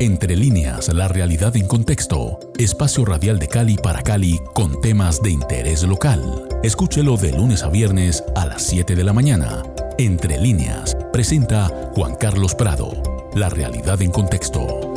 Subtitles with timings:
[0.00, 2.38] Entre líneas, la realidad en contexto.
[2.56, 6.46] Espacio radial de Cali para Cali con temas de interés local.
[6.62, 9.64] Escúchelo de lunes a viernes a las 7 de la mañana.
[9.98, 12.92] Entre líneas, presenta Juan Carlos Prado.
[13.34, 14.94] La realidad en contexto.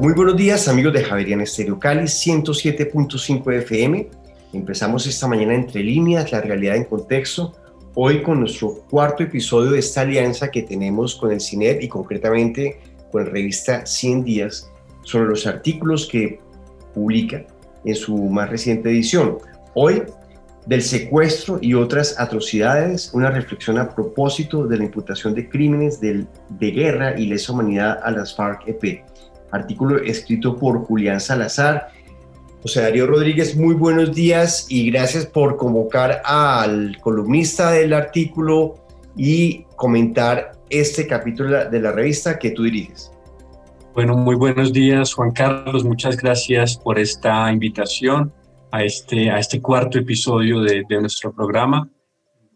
[0.00, 4.08] Muy buenos días amigos de Javerian Estéreo Cali 107.5 FM.
[4.52, 7.54] Empezamos esta mañana entre líneas, la realidad en contexto.
[7.94, 12.89] Hoy con nuestro cuarto episodio de esta alianza que tenemos con el CINEP y concretamente
[13.10, 14.70] con la revista 100 días
[15.02, 16.40] sobre los artículos que
[16.94, 17.44] publica
[17.84, 19.38] en su más reciente edición.
[19.74, 20.02] Hoy,
[20.66, 26.26] del secuestro y otras atrocidades, una reflexión a propósito de la imputación de crímenes de,
[26.58, 29.04] guerra y lesa humanidad a las FARC-EP.
[29.52, 31.88] Artículo escrito por Julián Salazar.
[32.62, 38.74] José Darío Rodríguez, muy buenos días y gracias por convocar al columnista del artículo
[39.16, 43.10] y comentar este capítulo de la revista que tú diriges.
[43.92, 45.84] Bueno, muy buenos días, Juan Carlos.
[45.84, 48.32] Muchas gracias por esta invitación
[48.70, 51.90] a este, a este cuarto episodio de, nuestro programa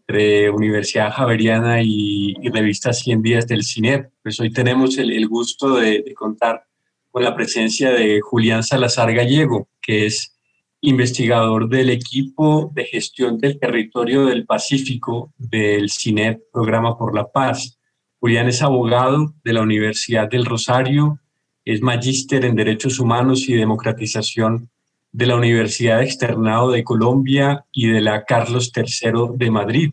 [0.07, 4.09] entre Universidad Javeriana y, revista 100 días del CINEP.
[4.23, 6.63] Pues hoy tenemos el, el gusto de, de, contar
[7.11, 10.37] con la presencia de Julián Salazar Gallego, que es
[10.81, 17.77] investigador del equipo de gestión del territorio del Pacífico del CINEP, Programa por la Paz.
[18.25, 21.19] Julián es abogado de la Universidad del Rosario,
[21.63, 24.67] es magíster en Derechos Humanos y Democratización
[25.11, 29.91] de la Universidad Externado de Colombia y de la Carlos III de Madrid.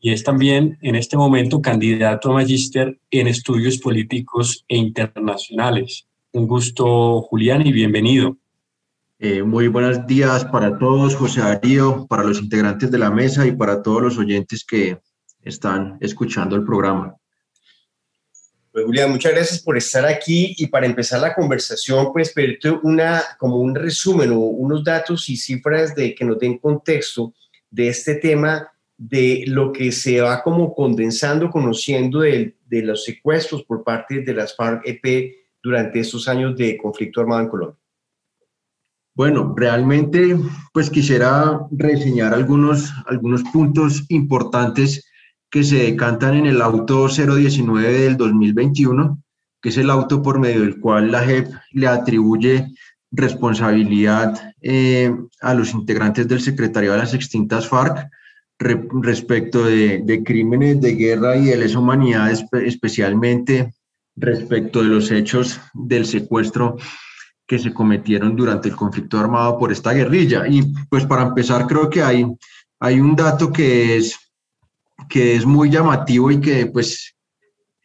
[0.00, 6.08] Y es también en este momento candidato a magíster en estudios políticos e internacionales.
[6.32, 8.38] Un gusto, Julián, y bienvenido.
[9.20, 13.52] Eh, muy buenos días para todos, José Darío, para los integrantes de la mesa y
[13.52, 14.98] para todos los oyentes que
[15.44, 17.14] están escuchando el programa.
[18.72, 23.22] Pues Julián, muchas gracias por estar aquí y para empezar la conversación, pues pedirte una,
[23.38, 27.34] como un resumen o unos datos y cifras de que nos den contexto
[27.70, 33.62] de este tema, de lo que se va como condensando, conociendo de, de los secuestros
[33.64, 37.78] por parte de las FARC-EP durante estos años de conflicto armado en Colombia.
[39.14, 40.34] Bueno, realmente
[40.72, 45.04] pues quisiera reseñar algunos, algunos puntos importantes
[45.52, 49.22] que se decantan en el auto 019 del 2021,
[49.60, 52.68] que es el auto por medio del cual la JEP le atribuye
[53.10, 58.08] responsabilidad eh, a los integrantes del secretariado de las extintas FARC
[58.58, 62.32] re, respecto de, de, crímenes de guerra y de lesa humanidad,
[62.64, 63.74] especialmente
[64.16, 66.78] respecto de los hechos del secuestro
[67.46, 70.48] que se cometieron durante el conflicto armado por esta guerrilla.
[70.48, 72.24] Y pues para empezar creo que hay,
[72.80, 74.31] hay un dato que es
[75.12, 77.14] que es muy llamativo y que pues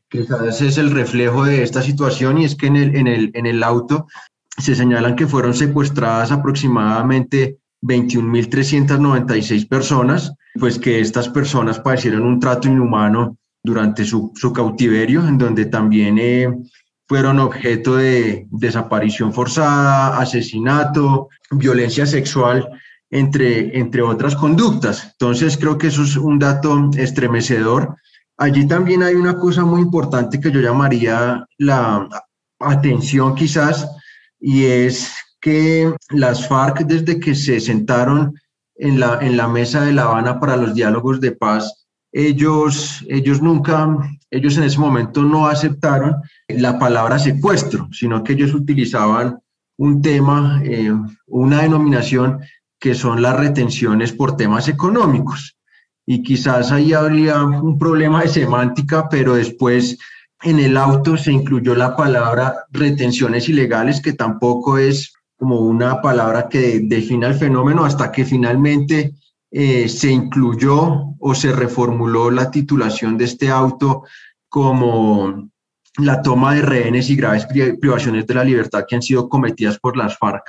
[0.09, 3.45] quizás es el reflejo de esta situación y es que en el, en el, en
[3.45, 4.07] el auto
[4.57, 12.69] se señalan que fueron secuestradas aproximadamente 21.396 personas, pues que estas personas padecieron un trato
[12.69, 16.47] inhumano durante su, su cautiverio, en donde también eh,
[17.09, 22.69] fueron objeto de desaparición forzada, asesinato, violencia sexual
[23.09, 25.09] entre, entre otras conductas.
[25.12, 27.95] Entonces, creo que eso es un dato estremecedor.
[28.38, 32.07] Allí también hay una cosa muy importante que yo llamaría la
[32.59, 33.90] atención quizás,
[34.40, 38.34] y es que las FARC desde que se sentaron
[38.75, 43.41] en la, en la mesa de La Habana para los diálogos de paz, ellos, ellos
[43.41, 43.97] nunca,
[44.31, 46.16] ellos en ese momento no aceptaron
[46.47, 49.39] la palabra secuestro, sino que ellos utilizaban
[49.78, 50.91] un tema, eh,
[51.28, 52.39] una denominación
[52.79, 55.57] que son las retenciones por temas económicos.
[56.05, 59.97] Y quizás ahí habría un problema de semántica, pero después
[60.43, 66.47] en el auto se incluyó la palabra retenciones ilegales, que tampoco es como una palabra
[66.49, 69.13] que defina el fenómeno hasta que finalmente
[69.51, 74.03] eh, se incluyó o se reformuló la titulación de este auto
[74.49, 75.50] como
[75.97, 77.47] la toma de rehenes y graves
[77.80, 80.44] privaciones de la libertad que han sido cometidas por las FARC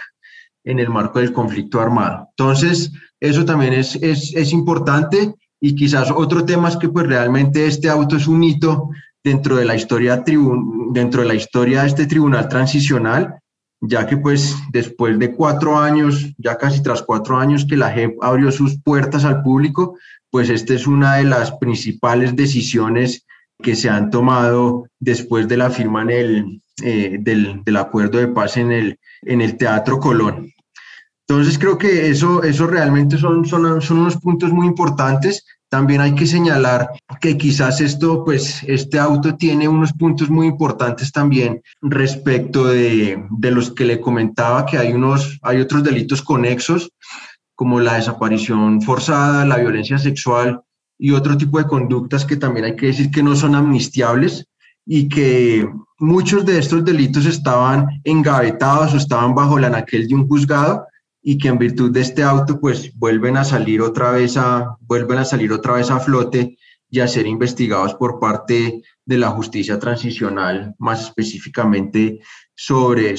[0.69, 2.29] en el marco del conflicto armado.
[2.37, 7.67] Entonces, eso también es, es, es importante y quizás otro tema es que pues realmente
[7.67, 8.91] este auto es un hito
[9.25, 10.23] dentro de la historia,
[10.93, 13.39] dentro de, la historia de este tribunal transicional,
[13.81, 18.23] ya que pues después de cuatro años, ya casi tras cuatro años que la JEP
[18.23, 19.97] abrió sus puertas al público,
[20.31, 23.25] pues esta es una de las principales decisiones
[23.61, 28.29] que se han tomado después de la firma en el, eh, del, del, acuerdo de
[28.29, 30.53] paz en el, en el Teatro Colón.
[31.29, 35.45] Entonces creo que eso, eso realmente son, son, son unos puntos muy importantes.
[35.69, 36.89] También hay que señalar
[37.21, 43.51] que quizás esto, pues este auto tiene unos puntos muy importantes también respecto de, de
[43.51, 46.91] los que le comentaba que hay unos, hay otros delitos conexos
[47.55, 50.63] como la desaparición forzada, la violencia sexual
[50.99, 54.47] y otro tipo de conductas que también hay que decir que no son amnistiables
[54.87, 60.27] y que muchos de estos delitos estaban engavetados o estaban bajo la anaquel de un
[60.27, 60.87] juzgado
[61.23, 65.19] y que en virtud de este auto pues vuelven a salir otra vez a vuelven
[65.19, 66.57] a salir otra vez a flote
[66.91, 72.21] y a ser investigados por parte de la justicia transicional, más específicamente
[72.55, 73.15] sobre,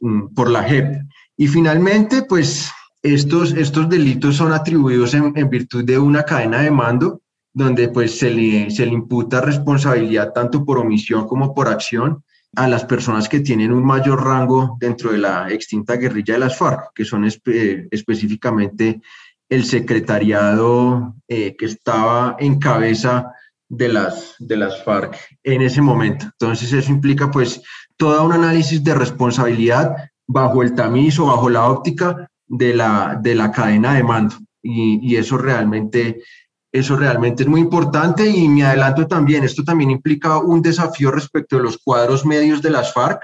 [0.00, 1.02] mm, por la JEP.
[1.36, 2.70] Y finalmente, pues
[3.02, 7.22] estos, estos delitos son atribuidos en, en virtud de una cadena de mando
[7.52, 12.22] donde pues se le, se le imputa responsabilidad tanto por omisión como por acción
[12.56, 16.56] a las personas que tienen un mayor rango dentro de la extinta guerrilla de las
[16.56, 19.00] FARC, que son específicamente
[19.48, 23.32] el secretariado eh, que estaba en cabeza
[23.68, 26.26] de las, de las FARC en ese momento.
[26.26, 27.62] Entonces eso implica pues
[27.96, 29.94] todo un análisis de responsabilidad
[30.26, 34.36] bajo el tamiz o bajo la óptica de la, de la cadena de mando.
[34.62, 36.22] Y, y eso realmente
[36.72, 41.56] eso realmente es muy importante y me adelanto también, esto también implica un desafío respecto
[41.56, 43.20] de los cuadros medios de las FARC,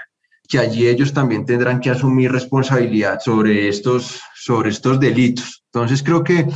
[0.48, 5.64] que allí ellos también tendrán que asumir responsabilidad sobre estos, sobre estos delitos.
[5.72, 6.46] Entonces creo que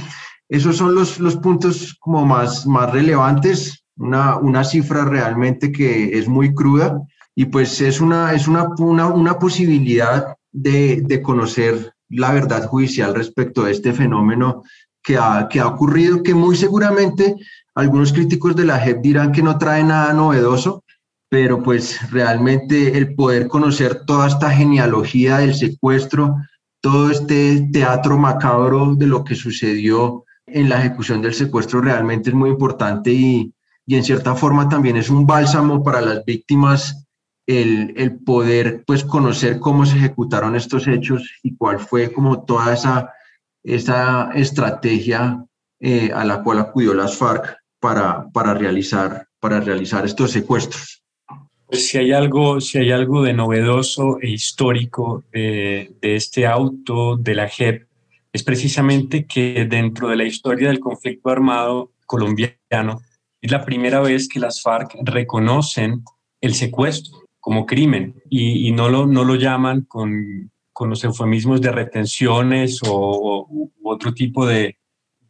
[0.49, 6.29] esos son los, los puntos como más, más relevantes, una, una cifra realmente que es
[6.29, 7.01] muy cruda
[7.35, 13.15] y pues es una, es una, una, una posibilidad de, de conocer la verdad judicial
[13.15, 14.63] respecto a este fenómeno
[15.07, 17.37] que ha, que ha ocurrido, que muy seguramente
[17.77, 20.83] algunos críticos de la JEP dirán que no trae nada novedoso,
[21.29, 26.35] pero pues realmente el poder conocer toda esta genealogía del secuestro,
[26.81, 32.35] todo este teatro macabro de lo que sucedió en la ejecución del secuestro realmente es
[32.35, 33.55] muy importante y,
[33.87, 37.07] y en cierta forma también es un bálsamo para las víctimas
[37.47, 42.75] el, el, poder pues conocer cómo se ejecutaron estos hechos y cuál fue como toda
[42.75, 43.13] esa
[43.67, 45.45] esa estrategia
[45.81, 51.03] eh, a la cual acudió las FARC para, para, realizar, para realizar estos secuestros.
[51.67, 57.17] Pues si hay algo, si hay algo de novedoso e histórico de, de este auto
[57.17, 57.89] de la JEP,
[58.33, 63.03] es precisamente que dentro de la historia del conflicto armado colombiano
[63.41, 66.05] es la primera vez que las FARC reconocen
[66.41, 71.63] el secuestro como crimen y, y no, lo, no lo llaman con, con los eufemismos
[71.63, 73.49] de retenciones o,
[73.83, 74.77] otro tipo de,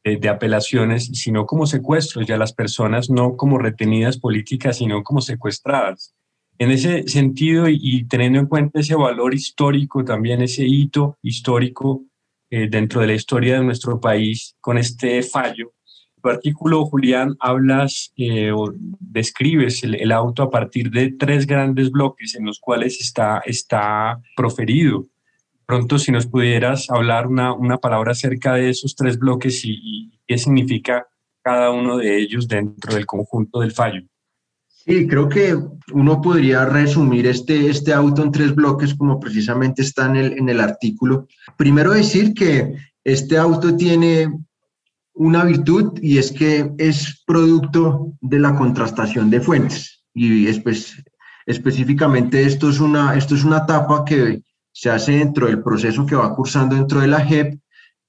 [0.02, 6.16] de, apelaciones, sino como secuestros, ya las personas no como retenidas políticas, sino como secuestradas.
[6.58, 12.02] En ese sentido, y, teniendo en cuenta ese valor histórico, también ese hito histórico
[12.50, 15.74] eh, dentro de la historia de nuestro país, con este fallo,
[16.20, 21.92] tu artículo, Julián, hablas eh, o describes el, el, auto a partir de tres grandes
[21.92, 25.06] bloques en los cuales está, está proferido
[25.66, 30.38] pronto si nos pudieras hablar una, una palabra acerca de esos tres bloques y, qué
[30.38, 31.06] significa
[31.42, 34.02] cada uno de ellos dentro del conjunto del fallo.
[34.68, 35.56] Sí, creo que
[35.92, 40.48] uno podría resumir este, este auto en tres bloques como precisamente está en el, en
[40.48, 41.26] el artículo.
[41.56, 42.74] Primero decir que
[43.04, 44.28] este auto tiene
[45.14, 50.04] una virtud y es que es producto de la contrastación de fuentes.
[50.14, 50.46] Y
[51.46, 54.42] específicamente esto es, una, esto es una etapa que
[54.76, 57.58] se hace dentro del proceso que va cursando dentro de la JEP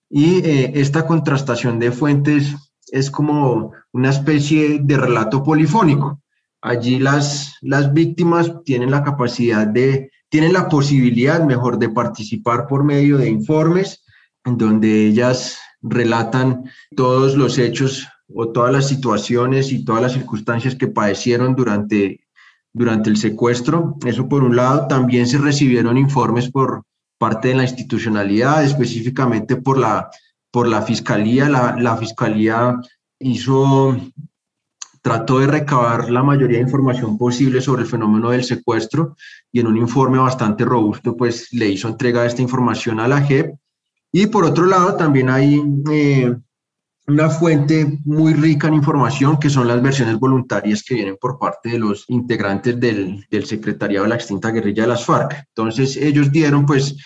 [0.10, 2.56] y eh, esta contrastación de fuentes
[2.92, 6.22] es como una especie de relato polifónico.
[6.62, 12.84] Allí las, las víctimas tienen la capacidad de, tienen la posibilidad mejor de participar por
[12.84, 14.04] medio de informes
[14.44, 16.66] en donde ellas relatan
[16.98, 22.27] todos los hechos o todas las situaciones y todas las circunstancias que padecieron durante
[22.78, 23.98] durante el secuestro.
[24.06, 24.88] Eso por un lado.
[24.88, 26.84] También se recibieron informes por
[27.18, 30.10] parte de la institucionalidad, específicamente por la,
[30.52, 31.50] por la Fiscalía.
[31.50, 32.76] La, la Fiscalía
[33.20, 33.98] hizo,
[35.02, 39.16] trató de recabar la mayoría de información posible sobre el fenómeno del secuestro
[39.52, 43.22] y en un informe bastante robusto, pues le hizo entrega de esta información a la
[43.22, 43.56] JEP.
[44.12, 46.36] Y por otro lado, también hay eh,
[47.08, 51.70] una fuente muy rica en información que son las versiones voluntarias que vienen por parte
[51.70, 55.46] de los integrantes del, del secretariado de la extinta guerrilla de las FARC.
[55.56, 56.98] Entonces ellos dieron pues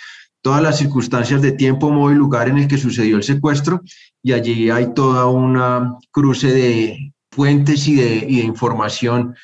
[0.41, 3.81] todas las circunstancias de tiempo, modo y lugar en el que sucedió el secuestro
[4.23, 9.35] y allí hay toda una cruce de fuentes y de, y de información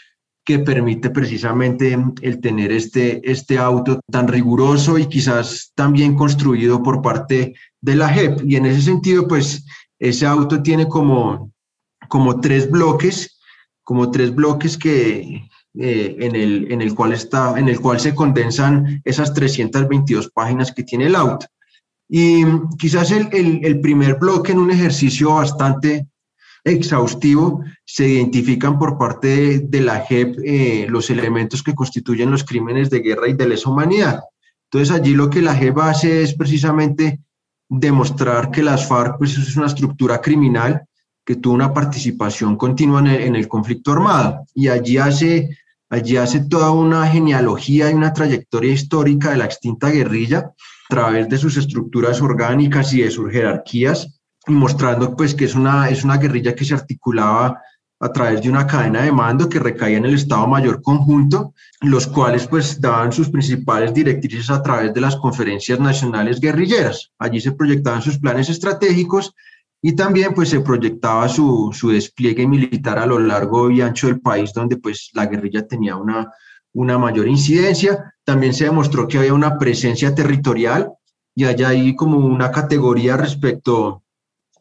[0.43, 7.01] que permite precisamente el tener este, este auto tan riguroso y quizás también construido por
[7.01, 8.43] parte de la JEP.
[8.45, 9.65] Y en ese sentido, pues
[9.99, 11.51] ese auto tiene como,
[12.07, 13.39] como tres bloques,
[13.83, 15.43] como tres bloques que,
[15.79, 20.71] eh, en, el, en, el cual está, en el cual se condensan esas 322 páginas
[20.71, 21.45] que tiene el auto.
[22.09, 22.43] Y
[22.77, 26.07] quizás el, el, el primer bloque en un ejercicio bastante
[26.67, 32.89] exhaustivo se identifican por parte de, la JEP eh, los elementos que constituyen los crímenes
[32.89, 34.21] de guerra y de lesa humanidad.
[34.69, 37.21] Entonces allí lo que la JEP hace es precisamente
[37.69, 40.83] demostrar que las FARC pues, es una estructura criminal
[41.25, 44.45] que tuvo una participación continua en el, conflicto armado.
[44.53, 45.49] Y allí hace
[45.89, 50.53] Allí hace toda una genealogía y una trayectoria histórica de la extinta guerrilla a
[50.89, 55.89] través de sus estructuras orgánicas y de sus jerarquías, y mostrando pues que es una,
[55.89, 57.61] es una guerrilla que se articulaba
[57.99, 62.07] a través de una cadena de mando que recaía en el Estado Mayor Conjunto, los
[62.07, 67.11] cuales pues daban sus principales directrices a través de las conferencias nacionales guerrilleras.
[67.17, 69.33] Allí se proyectaban sus planes estratégicos
[69.81, 74.19] y también pues se proyectaba su, su, despliegue militar a lo largo y ancho del
[74.19, 76.31] país donde pues la guerrilla tenía una,
[76.73, 78.13] una mayor incidencia.
[78.23, 80.91] También se demostró que había una presencia territorial
[81.35, 84.03] y allá hay como una categoría respecto,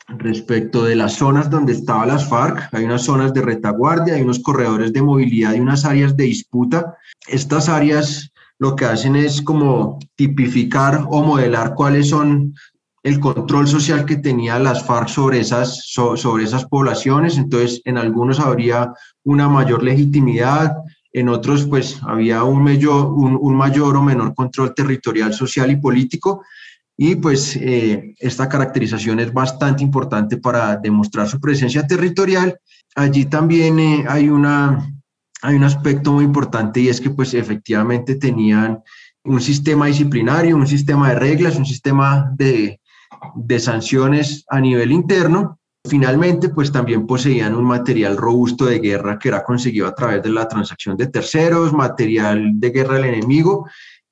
[0.09, 2.69] respecto de las zonas donde estaban las FARC.
[2.73, 6.97] Hay unas zonas de retaguardia, hay unos corredores de movilidad y unas áreas de disputa.
[7.27, 12.55] Estas áreas lo que hacen es como tipificar o modelar cuáles son
[13.03, 18.41] el control social que tenía las FARC sobre esas, sobre esas poblaciones, entonces en algunos
[18.41, 20.73] habría una mayor legitimidad,
[21.13, 26.43] en otros pues había un mayor, un, mayor o menor control territorial, social y político,
[26.97, 32.59] y pues eh, esta caracterización es bastante importante para demostrar su presencia territorial.
[32.95, 34.91] Allí también eh, hay, una,
[35.43, 38.83] hay un aspecto muy importante y es que pues efectivamente tenían
[39.25, 42.81] un sistema disciplinario, un sistema de reglas, un sistema de,
[43.35, 45.59] de sanciones a nivel interno.
[45.85, 50.31] Finalmente, pues también poseían un material robusto de guerra que era conseguido a través de
[50.31, 53.69] la transacción de terceros, material de guerra del enemigo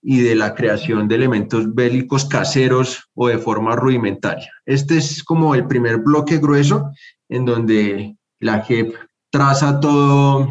[0.06, 4.52] y de la creación de elementos bélicos caseros o de forma rudimentaria.
[4.66, 6.90] Este es como el primer bloque grueso
[7.30, 8.94] en donde la JEP
[9.30, 10.46] traza todo,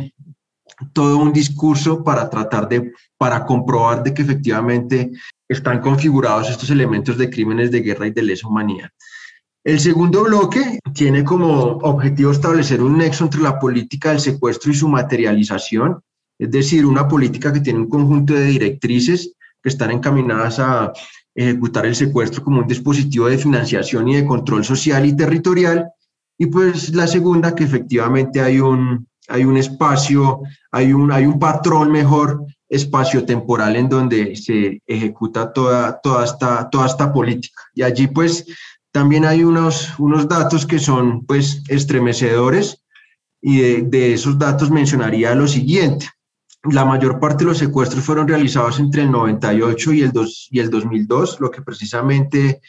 [0.92, 5.12] todo un discurso para tratar de, para comprobar de que efectivamente
[5.48, 8.90] están configurados estos elementos de crímenes de guerra y de lesa humanidad.
[9.64, 14.76] El segundo bloque tiene como objetivo establecer un nexo entre la política del secuestro y
[14.76, 16.02] su materialización,
[16.40, 20.91] es decir, una política que tiene un conjunto de directrices que están encaminadas a
[21.34, 25.88] ejecutar el secuestro como un dispositivo de financiación y de control social y territorial.
[26.38, 30.41] Y pues la segunda, que efectivamente hay un, hay un espacio,
[30.72, 36.88] hay un, hay un patrón mejor espacio-temporal en donde se ejecuta toda, toda, esta, toda
[36.88, 37.62] esta política.
[37.74, 38.46] Y allí pues
[38.91, 42.84] también hay unos, unos datos que son pues estremecedores
[43.41, 46.10] y de, esos datos mencionaría lo siguiente.
[46.72, 50.60] La mayor parte de los secuestros fueron realizados entre el 98 y el, dos, y
[50.60, 52.62] el 2002, lo que precisamente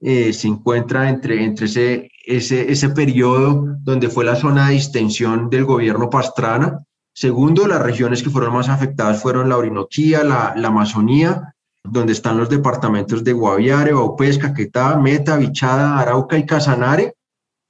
[0.00, 5.50] eh, se encuentra entre, entre ese, ese, ese periodo donde fue la zona de distensión
[5.50, 6.78] del gobierno Pastrana
[7.14, 11.54] Segundo, las regiones que fueron más afectadas fueron la Orinoquía, la, Amazonía,
[11.84, 17.16] donde están los departamentos de Guaviare, Baupés, Caquetá, Meta, Bichada, Arauca y Casanare.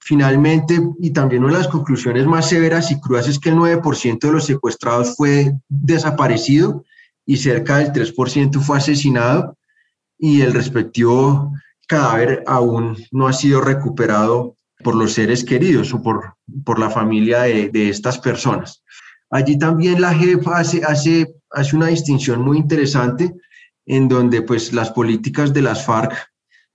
[0.04, 4.18] Finalmente, y también una de las conclusiones más severas y crudas es que el 9%
[4.18, 6.84] de los secuestrados fue desaparecido
[7.24, 9.56] y cerca del 3% fue asesinado
[10.18, 11.52] y el respectivo
[11.86, 17.42] cadáver aún no ha sido recuperado por los seres queridos o por, por la familia
[17.42, 18.82] de, de estas personas.
[19.30, 23.32] Allí también la JEP hace, hace, hace una distinción muy interesante
[23.86, 26.12] en donde pues las políticas de las FARC,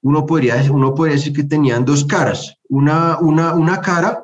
[0.08, 2.56] uno podría, uno podría decir que tenían dos caras.
[2.70, 4.22] Una, una, una cara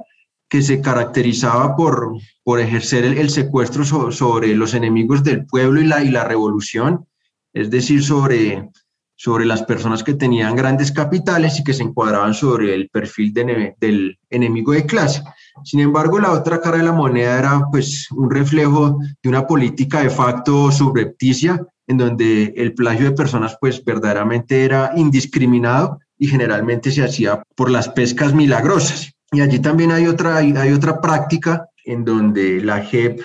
[0.49, 6.01] que se caracterizaba por, por ejercer el, secuestro sobre los enemigos del pueblo y la,
[6.01, 7.05] y la revolución,
[7.51, 8.69] es decir, sobre,
[9.13, 14.17] sobre las personas que tenían grandes capitales y que se encuadraban sobre el perfil del
[14.29, 15.21] enemigo de clase.
[15.65, 20.01] Sin embargo, la otra cara de la moneda era pues un reflejo de una política
[20.01, 26.91] de facto subrepticia en donde el plagio de personas pues verdaderamente era indiscriminado y generalmente
[26.91, 29.13] se hacía por las pescas milagrosas.
[29.31, 33.21] Y allí también hay otra, hay, otra práctica en donde la JEP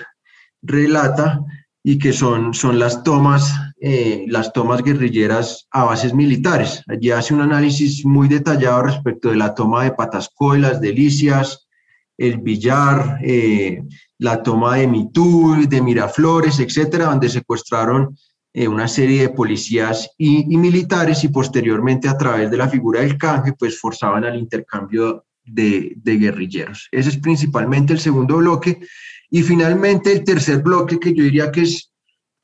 [0.61, 1.39] relata
[1.83, 6.83] y que son, son las, tomas, eh, las tomas guerrilleras a bases militares.
[6.87, 11.67] Allí hace un análisis muy detallado respecto de la toma de Patasco y las Delicias,
[12.17, 13.81] el Villar, eh,
[14.17, 18.17] la toma de Mitú, de Miraflores, etcétera, donde secuestraron
[18.51, 23.17] eh, una serie de policías y, militares y posteriormente a través de la figura del
[23.17, 26.87] canje, pues forzaban al intercambio de, guerrilleros.
[26.91, 28.79] Ese es principalmente el segundo bloque.
[29.29, 31.93] Y finalmente el tercer bloque, que yo diría que es,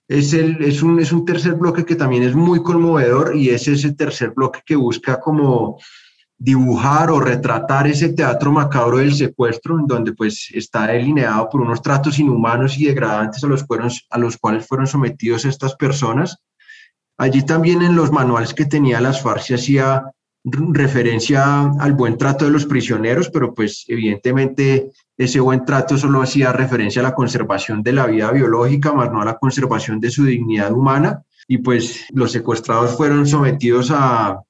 [0.08, 3.68] es, el, es, un, es un tercer bloque que también es muy conmovedor y es
[3.68, 5.80] ese tercer bloque que busca como
[6.38, 11.82] dibujar o retratar ese teatro macabro del secuestro, en donde pues está delineado por unos
[11.82, 13.66] tratos inhumanos y degradantes a los,
[14.10, 16.38] a los cuales fueron sometidos estas personas.
[17.18, 20.12] Allí también en los manuales que tenía las FARC se hacía
[20.44, 26.52] referencia al buen trato de los prisioneros, pero pues evidentemente ese buen trato solo hacía
[26.52, 30.26] referencia a la conservación de la vida biológica, más no a la conservación de su
[30.26, 31.24] dignidad humana.
[31.48, 34.42] Y pues los secuestrados fueron sometidos a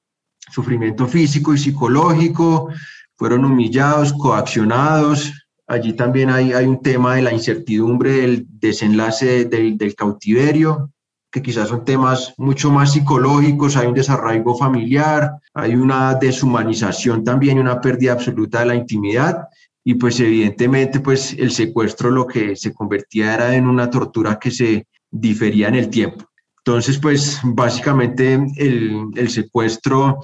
[0.50, 2.68] sufrimiento físico y psicológico,
[3.16, 5.32] fueron humillados, coaccionados.
[5.66, 10.90] Allí también hay, hay un tema de la incertidumbre del desenlace del, del cautiverio,
[11.30, 17.56] que quizás son temas mucho más psicológicos, hay un desarraigo familiar, hay una deshumanización también
[17.56, 19.48] y una pérdida absoluta de la intimidad
[19.88, 24.50] y pues evidentemente pues el secuestro lo que se convertía era en una tortura que
[24.50, 26.24] se difería en el tiempo.
[26.66, 30.18] Entonces pues básicamente el, secuestro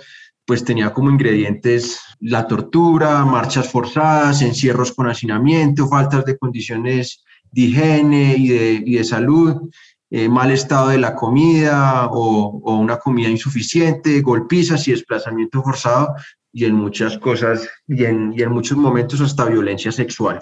[0.45, 7.23] pues tenía como ingredientes la tortura, marchas forzadas, encierros con hacinamiento, faltas de condiciones
[7.53, 9.71] de higiene y de, y de salud,
[10.11, 16.17] eh, mal estado de la comida o, una comida insuficiente, golpizas y desplazamiento forzado
[16.53, 20.41] y en muchas cosas y en, y en muchos momentos hasta violencia sexual.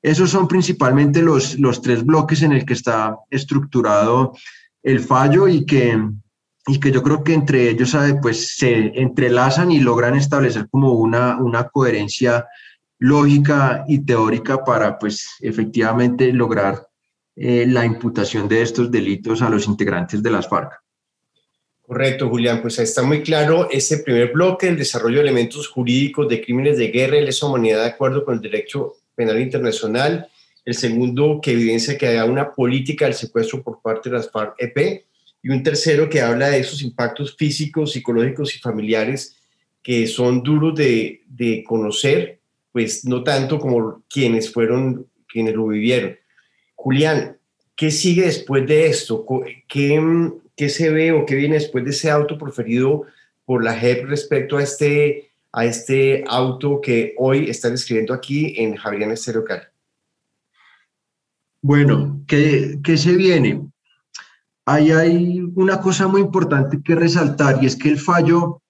[0.00, 4.32] Esos son principalmente los, los tres bloques en el que está estructurado
[4.84, 5.98] el fallo y que,
[6.68, 11.38] y que yo creo que entre ellos pues, se entrelazan y logran establecer como una,
[11.38, 12.46] una coherencia
[12.98, 16.86] lógica y teórica para pues efectivamente lograr
[17.34, 20.72] eh, la imputación de estos delitos a los integrantes de las FARC.
[21.86, 22.62] Correcto, Julián.
[22.62, 26.88] Pues está muy claro ese primer bloque, el desarrollo de elementos jurídicos de crímenes de
[26.88, 30.28] guerra y lesa humanidad de acuerdo con el derecho penal internacional.
[30.64, 35.04] El segundo, que evidencia que hay una política del secuestro por parte de las FARC-EP.
[35.42, 39.36] Y un tercero que habla de esos impactos físicos, psicológicos y familiares
[39.84, 42.40] que son duros de, de conocer,
[42.72, 46.16] pues no tanto como quienes fueron, quienes lo vivieron.
[46.74, 47.36] Julián,
[47.76, 49.26] ¿qué sigue después de esto?
[49.68, 53.04] ¿Qué, ¿Qué, se ve o qué viene después de ese auto proferido
[53.44, 58.76] por la JEP respecto a este, a este auto que hoy están escribiendo aquí en
[58.76, 59.44] Javeriana Estéreo
[61.64, 63.66] Bueno, ¿qué, ¿qué, se viene?
[64.66, 68.60] Ahí hay una cosa muy importante que resaltar y es que el fallo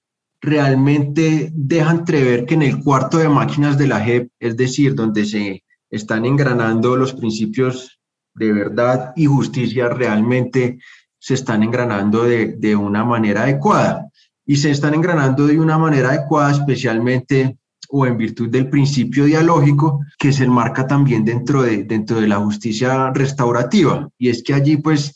[0.40, 5.24] realmente deja entrever que en el cuarto de máquinas de la JEP, es decir, donde
[5.24, 7.98] se están engranando los principios
[8.32, 10.78] de verdad y justicia realmente
[11.18, 14.08] se están engranando de, de, una manera adecuada.
[14.46, 17.58] Y se están engranando de una manera adecuada, especialmente
[17.96, 22.38] o en virtud del principio dialógico que se enmarca también dentro de, dentro de la
[22.38, 24.08] justicia restaurativa.
[24.18, 25.14] Y es que allí, pues,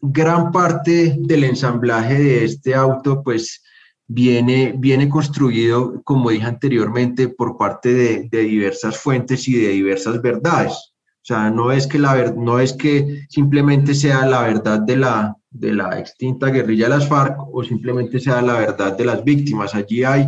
[0.00, 3.62] gran parte del ensamblaje de este auto, pues,
[4.08, 7.94] viene, viene construido, como dije anteriormente, por parte
[8.28, 10.72] de, diversas fuentes y de diversas verdades.
[10.72, 15.36] O sea, no es que, la, no es que simplemente sea la verdad de la,
[15.48, 19.76] de la extinta guerrilla de las FARC o simplemente sea la verdad de las víctimas.
[19.76, 20.26] Allí hay,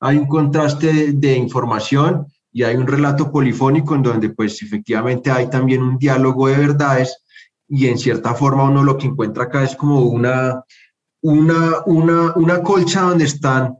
[0.00, 5.48] hay un contraste de, información y hay un relato polifónico en donde pues efectivamente hay
[5.48, 7.22] también un diálogo de verdades
[7.68, 10.64] y en cierta forma uno lo que encuentra acá es como una,
[11.22, 13.76] una, una, una colcha donde están,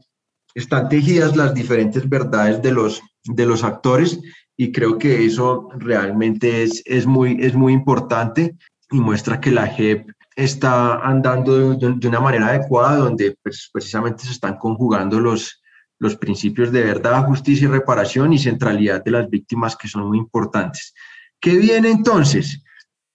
[0.53, 4.19] están tejidas las diferentes verdades de los, de los actores
[4.55, 8.55] y creo que eso realmente es, es, muy, es muy importante
[8.91, 14.31] y muestra que la JEP está andando de, una manera adecuada, donde pues, precisamente se
[14.31, 15.60] están conjugando los,
[16.01, 20.17] los principios de verdad, justicia y reparación y centralidad de las víctimas que son muy
[20.17, 20.95] importantes.
[21.39, 22.63] ¿Qué viene entonces?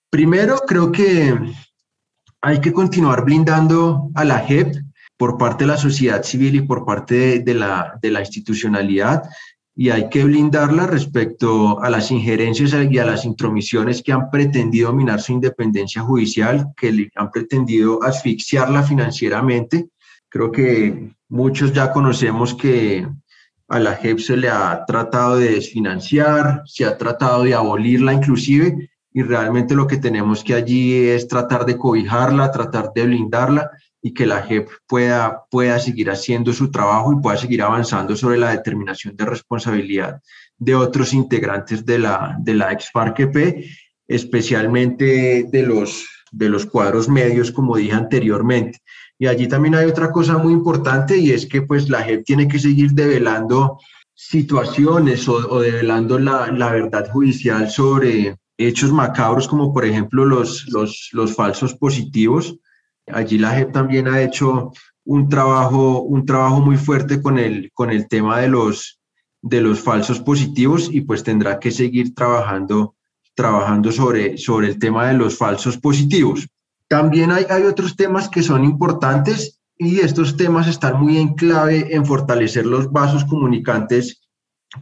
[0.09, 1.37] Primero, creo que
[2.40, 4.77] hay que continuar blindando a la JEP
[5.16, 9.25] por parte de la sociedad civil y por parte de, la, de la institucionalidad
[9.75, 14.92] y hay que blindarla respecto a las injerencias y a las intromisiones que han pretendido
[14.92, 19.88] minar su independencia judicial, que han pretendido asfixiarla financieramente.
[20.37, 23.09] Creo que muchos ya conocemos que
[23.68, 28.90] a la JEP se le ha tratado de desfinanciar, se ha tratado de abolirla inclusive,
[29.14, 33.70] y realmente lo que tenemos que allí es tratar de cobijarla, tratar de blindarla
[34.03, 38.37] y que la JEP pueda, pueda seguir haciendo su trabajo y pueda seguir avanzando sobre
[38.37, 40.20] la determinación de responsabilidad
[40.59, 42.90] de otros integrantes de la, de la ex
[44.07, 48.81] especialmente de los, de los cuadros medios, como dije anteriormente.
[49.18, 52.48] Y allí también hay otra cosa muy importante y es que pues la JEP tiene
[52.48, 53.79] que seguir develando
[54.14, 61.11] situaciones o, develando la, la, verdad judicial sobre hechos macabros como por ejemplo los, los,
[61.12, 62.59] los falsos positivos.
[63.07, 64.72] Allí la JEP también ha hecho
[65.05, 69.00] un trabajo, un trabajo muy fuerte con el, con el tema de los,
[69.40, 72.96] de los falsos positivos y pues tendrá que seguir trabajando,
[73.35, 76.48] trabajando sobre, sobre el tema de los falsos positivos.
[76.88, 82.07] También hay, otros temas que son importantes y estos temas están muy en clave en
[82.07, 84.22] fortalecer los vasos comunicantes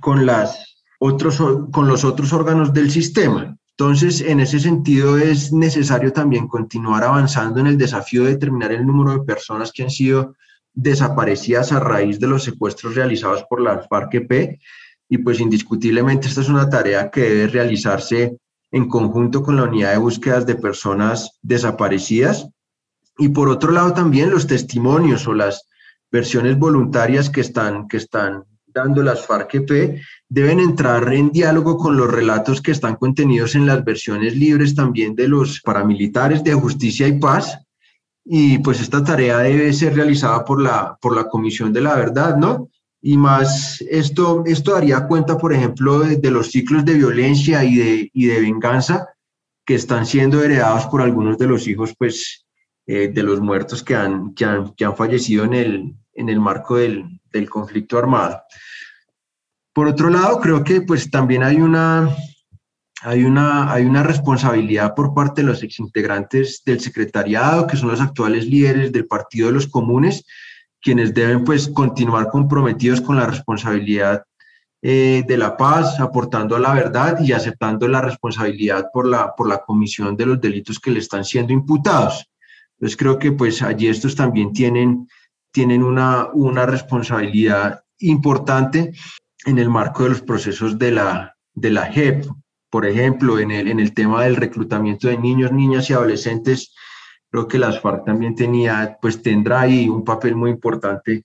[0.00, 3.56] con los otros órganos del sistema.
[3.76, 8.86] Entonces, en ese sentido, es necesario también continuar avanzando en el desafío de determinar el
[8.86, 10.36] número de personas que han sido
[10.74, 14.60] desaparecidas a raíz de los secuestros realizados por la FARC-EP.
[15.08, 18.36] Y pues indiscutiblemente esta es una tarea que debe realizarse
[18.74, 22.48] en conjunto con la unidad de búsquedas de personas desaparecidas.
[23.16, 25.68] Y por otro lado también los testimonios o las
[26.10, 32.10] versiones voluntarias que están, que están dando las FARC-EP deben entrar en diálogo con los
[32.10, 37.20] relatos que están contenidos en las versiones libres también de los paramilitares de justicia y
[37.20, 37.56] paz.
[38.24, 42.36] Y pues esta tarea debe ser realizada por la, por la Comisión de la Verdad,
[42.36, 42.70] ¿no?
[43.06, 48.10] Y más, esto, esto daría cuenta, por ejemplo, de, los ciclos de violencia y de,
[48.14, 49.06] y de venganza
[49.66, 52.46] que están siendo heredados por algunos de los hijos, pues,
[52.86, 56.40] eh, de los muertos que han, que han, que han fallecido en el, en el
[56.40, 58.40] marco del, del conflicto armado.
[59.74, 62.08] Por otro lado, creo que pues también hay una,
[63.02, 68.00] hay una, hay una responsabilidad por parte de los exintegrantes del secretariado, que son los
[68.00, 70.24] actuales líderes del Partido de los Comunes,
[70.84, 74.22] quienes deben pues continuar comprometidos con la responsabilidad
[74.82, 79.48] eh, de la paz, aportando a la verdad y aceptando la responsabilidad por la, por
[79.48, 82.30] la comisión de los delitos que le están siendo imputados.
[82.76, 85.08] Entonces creo que pues allí estos también tienen,
[85.50, 88.92] tienen una, una responsabilidad importante
[89.46, 92.26] en el marco de los procesos de la, de la JEP,
[92.68, 96.74] por ejemplo, en el, en el tema del reclutamiento de niños, niñas y adolescentes,
[97.34, 101.24] creo que las FARC también tenía, pues tendrá ahí un papel muy importante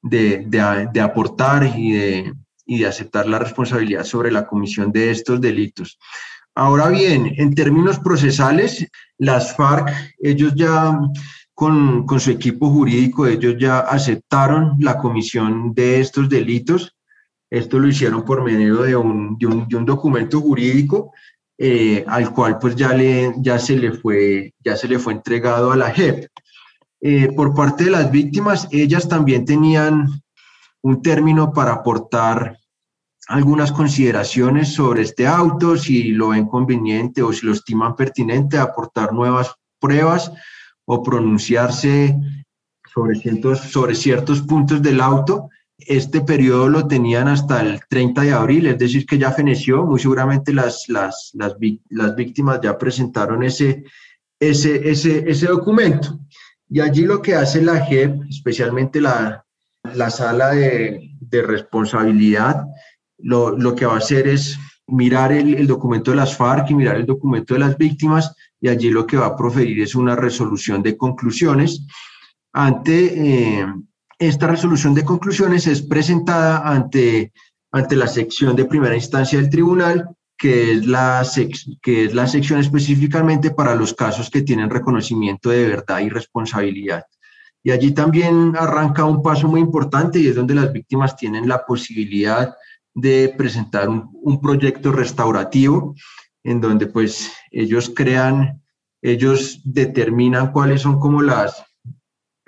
[0.00, 5.10] de, de, de aportar y de, y de aceptar la responsabilidad sobre la comisión de
[5.10, 5.98] estos delitos.
[6.54, 8.86] Ahora bien, en términos procesales,
[9.18, 9.90] las FARC,
[10.20, 10.96] ellos ya
[11.54, 16.94] con, con, su equipo jurídico, ellos ya aceptaron la comisión de estos delitos
[17.50, 21.12] esto lo hicieron por medio de un, de un, de un documento jurídico
[21.60, 25.72] eh, al cual pues ya, le, ya, se le fue, ya se le fue entregado
[25.72, 26.28] a la JEP.
[27.00, 30.08] Eh, por parte de las víctimas, ellas también tenían
[30.82, 32.56] un término para aportar
[33.26, 39.12] algunas consideraciones sobre este auto, si lo ven conveniente o si lo estiman pertinente, aportar
[39.12, 40.32] nuevas pruebas
[40.86, 42.16] o pronunciarse
[42.92, 48.32] sobre ciertos, sobre ciertos puntos del auto este periodo lo tenían hasta el 30 de
[48.32, 51.54] abril, es decir, que ya feneció, muy seguramente las, las, las,
[51.88, 53.84] las víctimas ya presentaron ese,
[54.40, 56.18] ese, ese, ese documento.
[56.68, 59.44] Y allí lo que hace la JEP, especialmente la,
[59.94, 62.66] la sala de, de responsabilidad,
[63.18, 66.74] lo, lo, que va a hacer es mirar el, el, documento de las FARC y
[66.74, 70.16] mirar el documento de las víctimas, y allí lo que va a proferir es una
[70.16, 71.86] resolución de conclusiones
[72.52, 73.66] ante, eh,
[74.18, 77.32] esta resolución de conclusiones es presentada ante,
[77.70, 81.26] ante la sección de primera instancia del tribunal, que es, la
[81.82, 87.04] que es la sección específicamente para los casos que tienen reconocimiento de verdad y responsabilidad.
[87.62, 91.64] Y allí también arranca un paso muy importante y es donde las víctimas tienen la
[91.64, 92.54] posibilidad
[92.94, 95.94] de presentar un, un proyecto restaurativo
[96.44, 98.62] en donde pues ellos crean,
[99.02, 101.67] ellos determinan cuáles son como las,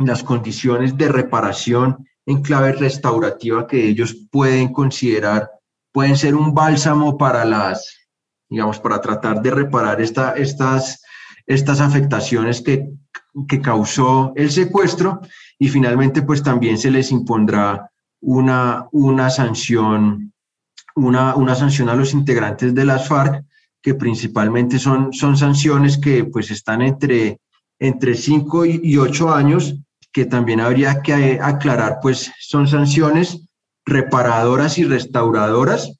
[0.06, 5.50] las condiciones de reparación en clave restaurativa que ellos pueden considerar,
[5.92, 8.08] pueden ser un bálsamo para las,
[8.48, 11.02] digamos, para tratar de reparar esta, estas,
[11.46, 12.90] estas afectaciones que,
[13.48, 15.20] que causó el secuestro.
[15.58, 20.32] Y finalmente pues también se les impondrá una, una sanción,
[20.94, 23.44] una, una sanción a los integrantes de las FARC
[23.82, 27.40] que principalmente son, son sanciones que pues están entre,
[27.78, 29.74] entre 5 y 8 años
[30.12, 33.46] que también habría que aclarar, pues son sanciones
[33.84, 35.92] reparadoras y restauradoras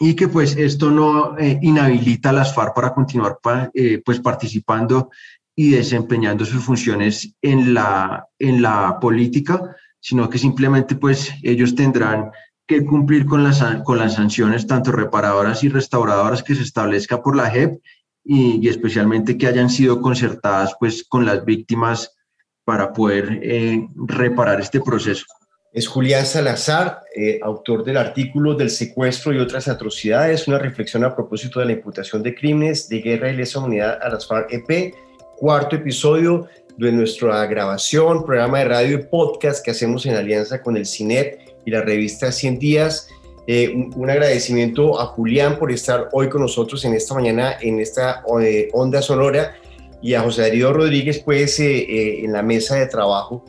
[0.00, 3.38] y que pues esto no eh, inhabilita a las FARC para continuar
[3.74, 5.10] eh, pues participando
[5.54, 12.30] y desempeñando sus funciones en la, en la política, sino que simplemente pues ellos tendrán
[12.66, 17.36] que cumplir con las, con las sanciones tanto reparadoras y restauradoras que se establezca por
[17.36, 17.80] la JEP
[18.24, 22.16] y, y especialmente que hayan sido concertadas pues con las víctimas
[22.64, 25.24] para poder eh, reparar este proceso.
[25.72, 31.14] Es Julián Salazar, eh, autor del artículo del secuestro y otras atrocidades, una reflexión a
[31.14, 34.94] propósito de la imputación de crímenes de guerra y lesa humanidad a las FARC-EP,
[35.38, 36.46] cuarto episodio
[36.76, 41.40] de nuestra grabación, programa de radio y podcast que hacemos en alianza con el CINEP
[41.64, 43.08] y la revista 100 Días.
[43.46, 48.22] Eh, un, agradecimiento a Julián por estar hoy con nosotros en esta mañana en esta
[48.40, 49.56] eh, onda sonora
[50.02, 53.44] y a José Darío Rodríguez pues en la mesa de trabajo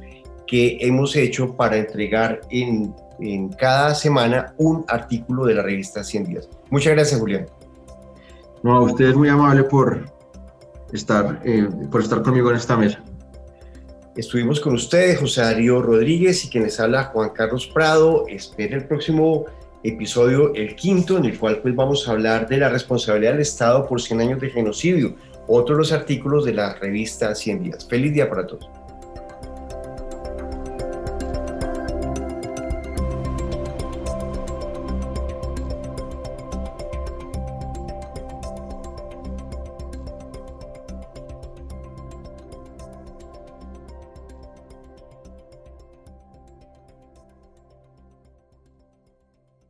[0.47, 6.23] que hemos hecho para entregar en, en cada semana un artículo de la revista 100
[6.25, 6.49] días.
[6.69, 7.47] Muchas gracias, Julián.
[8.61, 10.05] No, a usted es muy amable por
[10.93, 13.03] estar, eh, por estar conmigo en esta mesa.
[14.15, 18.25] Estuvimos con ustedes, José Darío Rodríguez y quienes habla Juan Carlos Prado.
[18.27, 19.45] Espera el próximo
[19.83, 23.85] episodio, el quinto, en el cual pues vamos a hablar de la responsabilidad del Estado
[23.87, 25.15] por 100 años de genocidio,
[25.47, 27.87] otro de los artículos de la revista 100 días.
[27.87, 28.69] Feliz día para todos.